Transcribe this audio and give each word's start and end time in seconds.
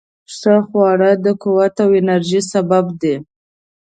صحي 0.37 0.57
خواړه 0.67 1.09
د 1.25 1.27
قوت 1.43 1.75
او 1.83 1.89
انرژۍ 1.99 2.41
سبب 2.53 2.85
دي. 3.01 3.15